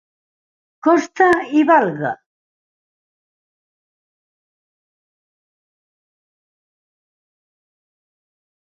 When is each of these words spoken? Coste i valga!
Coste 0.85 1.27
i 1.59 1.65
valga! 1.71 2.13